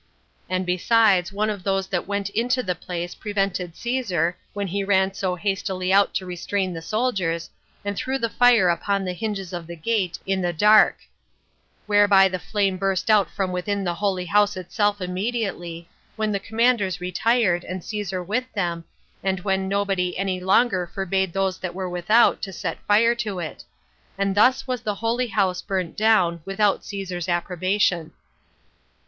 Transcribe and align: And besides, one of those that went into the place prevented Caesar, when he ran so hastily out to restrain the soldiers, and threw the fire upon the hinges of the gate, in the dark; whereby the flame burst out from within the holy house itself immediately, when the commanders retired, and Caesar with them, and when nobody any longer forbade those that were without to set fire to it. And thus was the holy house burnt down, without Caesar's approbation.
And 0.49 0.65
besides, 0.65 1.31
one 1.31 1.51
of 1.51 1.63
those 1.63 1.85
that 1.85 2.07
went 2.07 2.31
into 2.31 2.63
the 2.63 2.73
place 2.73 3.13
prevented 3.13 3.75
Caesar, 3.75 4.35
when 4.51 4.65
he 4.65 4.83
ran 4.83 5.13
so 5.13 5.35
hastily 5.35 5.93
out 5.93 6.11
to 6.15 6.25
restrain 6.25 6.73
the 6.73 6.81
soldiers, 6.81 7.51
and 7.85 7.95
threw 7.95 8.17
the 8.17 8.27
fire 8.27 8.67
upon 8.69 9.05
the 9.05 9.13
hinges 9.13 9.53
of 9.53 9.67
the 9.67 9.75
gate, 9.75 10.17
in 10.25 10.41
the 10.41 10.53
dark; 10.53 11.01
whereby 11.85 12.27
the 12.27 12.39
flame 12.39 12.77
burst 12.77 13.11
out 13.11 13.29
from 13.29 13.51
within 13.51 13.83
the 13.83 13.93
holy 13.93 14.25
house 14.25 14.57
itself 14.57 15.01
immediately, 15.01 15.87
when 16.15 16.31
the 16.31 16.39
commanders 16.39 16.99
retired, 16.99 17.63
and 17.63 17.83
Caesar 17.83 18.23
with 18.23 18.51
them, 18.53 18.85
and 19.23 19.41
when 19.41 19.67
nobody 19.67 20.17
any 20.17 20.39
longer 20.39 20.87
forbade 20.87 21.31
those 21.31 21.59
that 21.59 21.75
were 21.75 21.87
without 21.87 22.41
to 22.41 22.51
set 22.51 22.79
fire 22.87 23.13
to 23.13 23.37
it. 23.37 23.63
And 24.17 24.33
thus 24.33 24.65
was 24.65 24.81
the 24.81 24.95
holy 24.95 25.27
house 25.27 25.61
burnt 25.61 25.95
down, 25.95 26.41
without 26.43 26.83
Caesar's 26.83 27.29
approbation. 27.29 28.13